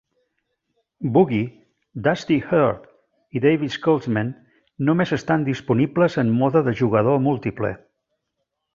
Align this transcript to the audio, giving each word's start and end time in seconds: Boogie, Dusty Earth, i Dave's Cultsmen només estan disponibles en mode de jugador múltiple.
Boogie, 1.17 1.41
Dusty 2.07 2.37
Earth, 2.61 2.89
i 3.39 3.43
Dave's 3.45 3.79
Cultsmen 3.85 4.33
només 4.91 5.15
estan 5.21 5.49
disponibles 5.53 6.21
en 6.27 6.37
mode 6.43 6.69
de 6.71 6.79
jugador 6.85 7.25
múltiple. 7.31 7.75